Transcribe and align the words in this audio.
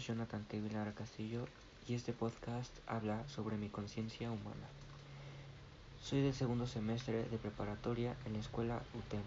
Jonathan 0.00 0.44
Kevin 0.48 0.72
Lara 0.72 0.92
Castillo 0.92 1.44
y 1.86 1.94
este 1.94 2.12
podcast 2.12 2.70
habla 2.86 3.28
sobre 3.28 3.56
mi 3.56 3.68
conciencia 3.68 4.30
humana. 4.30 4.68
Soy 6.00 6.22
del 6.22 6.32
segundo 6.32 6.66
semestre 6.66 7.24
de 7.28 7.38
preparatoria 7.38 8.16
en 8.24 8.32
la 8.32 8.38
escuela 8.38 8.80
UTEM. 8.94 9.22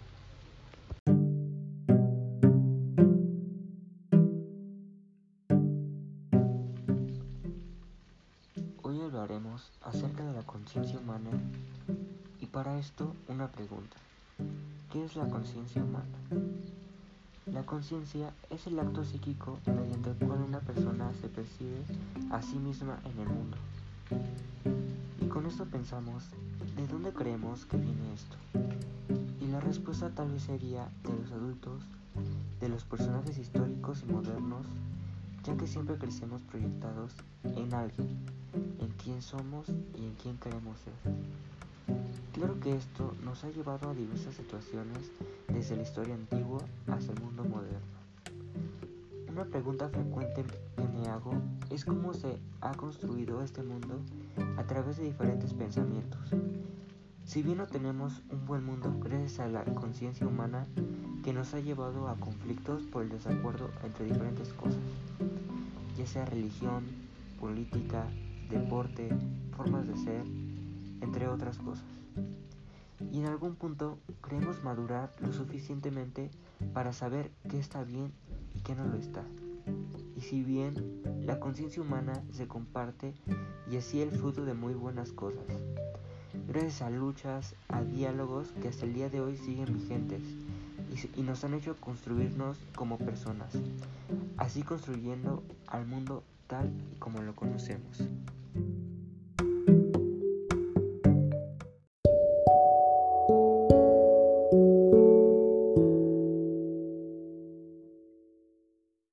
Hoy 8.82 9.00
hablaremos 9.00 9.70
acerca 9.82 10.24
de 10.24 10.32
la 10.32 10.42
conciencia 10.42 10.98
humana 10.98 11.30
y 12.40 12.46
para 12.46 12.78
esto 12.78 13.14
una 13.28 13.50
pregunta. 13.50 13.96
¿Qué 14.92 15.04
es 15.04 15.16
la 15.16 15.28
conciencia 15.28 15.82
humana? 15.82 16.23
La 17.64 17.70
conciencia 17.70 18.30
es 18.50 18.66
el 18.66 18.78
acto 18.78 19.02
psíquico 19.06 19.58
mediante 19.64 20.10
el 20.10 20.16
cual 20.18 20.42
una 20.42 20.60
persona 20.60 21.10
se 21.22 21.30
percibe 21.30 21.82
a 22.30 22.42
sí 22.42 22.56
misma 22.56 23.00
en 23.06 23.18
el 23.22 23.26
mundo. 23.26 23.56
Y 25.18 25.24
con 25.28 25.46
esto 25.46 25.64
pensamos, 25.64 26.24
¿de 26.76 26.86
dónde 26.86 27.14
creemos 27.14 27.64
que 27.64 27.78
viene 27.78 28.12
esto? 28.12 28.36
Y 29.40 29.46
la 29.46 29.60
respuesta 29.60 30.10
tal 30.10 30.30
vez 30.30 30.42
sería 30.42 30.86
de 31.04 31.16
los 31.22 31.32
adultos, 31.32 31.82
de 32.60 32.68
los 32.68 32.84
personajes 32.84 33.38
históricos 33.38 34.04
y 34.06 34.12
modernos, 34.12 34.66
ya 35.42 35.56
que 35.56 35.66
siempre 35.66 35.96
crecemos 35.96 36.42
proyectados 36.42 37.12
en 37.44 37.72
alguien, 37.72 38.26
en 38.78 38.92
quién 39.02 39.22
somos 39.22 39.70
y 39.70 40.04
en 40.04 40.14
quién 40.22 40.36
queremos 40.36 40.78
ser. 40.80 41.14
Claro 42.34 42.58
que 42.58 42.76
esto 42.76 43.14
nos 43.24 43.44
ha 43.44 43.50
llevado 43.50 43.88
a 43.88 43.94
diversas 43.94 44.34
situaciones 44.34 45.10
desde 45.48 45.76
la 45.76 45.82
historia 45.82 46.14
antigua 46.14 46.60
hasta 46.88 47.12
el 47.12 47.20
mundo 47.20 47.44
moderno. 47.44 47.53
Una 49.44 49.52
pregunta 49.52 49.90
frecuente 49.90 50.42
que 50.74 50.88
me 50.88 51.06
hago 51.06 51.34
es 51.68 51.84
cómo 51.84 52.14
se 52.14 52.40
ha 52.62 52.72
construido 52.72 53.42
este 53.42 53.62
mundo 53.62 54.00
a 54.56 54.64
través 54.64 54.96
de 54.96 55.04
diferentes 55.04 55.52
pensamientos. 55.52 56.30
Si 57.26 57.42
bien 57.42 57.58
no 57.58 57.66
tenemos 57.66 58.22
un 58.30 58.46
buen 58.46 58.64
mundo 58.64 58.96
gracias 59.00 59.40
a 59.40 59.48
la 59.48 59.62
conciencia 59.66 60.26
humana 60.26 60.66
que 61.22 61.34
nos 61.34 61.52
ha 61.52 61.60
llevado 61.60 62.08
a 62.08 62.16
conflictos 62.16 62.84
por 62.84 63.02
el 63.02 63.10
desacuerdo 63.10 63.68
entre 63.84 64.06
diferentes 64.06 64.50
cosas, 64.54 64.80
ya 65.98 66.06
sea 66.06 66.24
religión, 66.24 66.86
política, 67.38 68.06
deporte, 68.48 69.10
formas 69.58 69.86
de 69.86 69.96
ser, 69.98 70.24
entre 71.02 71.28
otras 71.28 71.58
cosas 71.58 71.84
y 73.12 73.20
en 73.20 73.26
algún 73.26 73.54
punto 73.54 73.98
creemos 74.20 74.62
madurar 74.64 75.12
lo 75.20 75.32
suficientemente 75.32 76.30
para 76.72 76.92
saber 76.92 77.30
qué 77.48 77.58
está 77.58 77.84
bien 77.84 78.12
y 78.64 78.66
qué 78.66 78.74
no 78.74 78.86
lo 78.86 78.96
está. 78.96 79.22
Y 80.16 80.20
si 80.20 80.42
bien 80.42 81.02
la 81.24 81.40
conciencia 81.40 81.82
humana 81.82 82.22
se 82.32 82.46
comparte 82.46 83.14
y 83.70 83.76
así 83.76 84.00
el 84.00 84.10
fruto 84.10 84.44
de 84.44 84.54
muy 84.54 84.74
buenas 84.74 85.12
cosas, 85.12 85.44
gracias 86.48 86.82
a 86.82 86.90
luchas, 86.90 87.54
a 87.68 87.82
diálogos 87.82 88.48
que 88.60 88.68
hasta 88.68 88.86
el 88.86 88.94
día 88.94 89.10
de 89.10 89.20
hoy 89.20 89.36
siguen 89.36 89.74
vigentes 89.74 90.22
y, 90.90 91.20
y 91.20 91.22
nos 91.22 91.44
han 91.44 91.54
hecho 91.54 91.76
construirnos 91.76 92.58
como 92.74 92.98
personas, 92.98 93.52
así 94.36 94.62
construyendo 94.62 95.42
al 95.66 95.86
mundo 95.86 96.22
tal 96.46 96.70
y 96.92 96.98
como 96.98 97.22
lo 97.22 97.34
conocemos. 97.34 98.02